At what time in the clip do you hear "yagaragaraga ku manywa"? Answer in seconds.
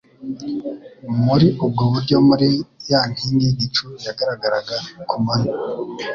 4.05-5.55